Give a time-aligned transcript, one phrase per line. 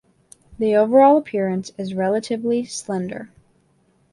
[0.57, 3.29] The overall appearance is relatively slender.